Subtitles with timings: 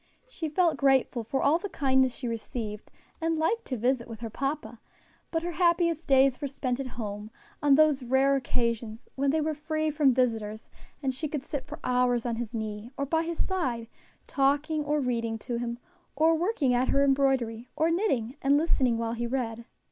[0.27, 2.89] She felt grateful for all the kindness she received,
[3.21, 4.79] and liked to visit with her papa;
[5.29, 7.29] but her happiest days were spent at home
[7.61, 10.67] on those rare occasions when they were free from visitors,
[11.03, 13.85] and she could sit for hours on his knee, or by his side,
[14.25, 15.77] talking or reading to him,
[16.15, 19.65] or working at her embroidery, or knitting and listening while he read.